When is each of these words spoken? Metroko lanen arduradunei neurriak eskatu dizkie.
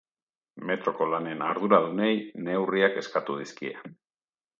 Metroko 0.69 1.07
lanen 1.09 1.43
arduradunei 1.47 2.13
neurriak 2.47 2.97
eskatu 3.03 3.37
dizkie. 3.43 3.75